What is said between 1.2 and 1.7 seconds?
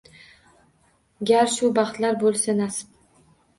Gar